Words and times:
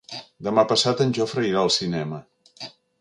Demà 0.47 0.63
passat 0.71 1.03
en 1.05 1.13
Jofre 1.17 1.45
irà 1.49 1.61
al 1.67 1.73
cinema. 1.77 2.23